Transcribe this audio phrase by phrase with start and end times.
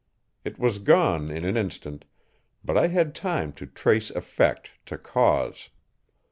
[0.43, 2.05] It was gone in an instant,
[2.65, 5.69] but I had time to trace effect to cause.